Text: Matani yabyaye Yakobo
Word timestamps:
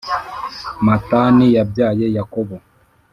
Matani 0.85 1.45
yabyaye 1.55 2.05
Yakobo 2.17 2.55